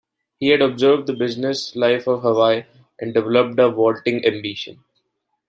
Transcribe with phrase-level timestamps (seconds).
[0.39, 2.63] He had observed the business life of Hawaii
[2.99, 4.83] and developed a vaulting ambition.